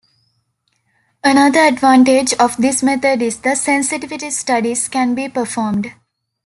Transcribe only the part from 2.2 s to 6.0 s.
of this method is that sensitivity studies can be performed.